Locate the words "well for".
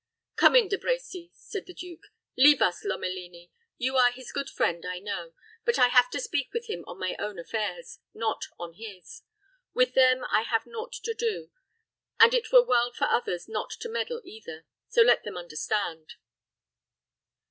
12.65-13.05